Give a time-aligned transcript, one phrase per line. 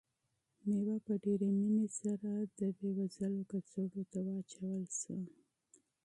[0.65, 5.19] مېوه په ډېرې مینې سره د غریبانو کڅوړو ته واچول شوه.